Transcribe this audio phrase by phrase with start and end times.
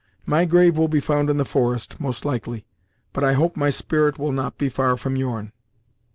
[0.25, 2.65] My grave will be found in the forest, most likely,
[3.13, 5.51] but I hope my spirit will not be far from your'n."